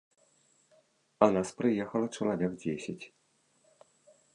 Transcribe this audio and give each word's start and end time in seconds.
А 1.25 1.29
нас 1.35 1.53
прыехала 1.61 2.07
чалавек 2.17 2.51
дзесяць. 2.67 3.01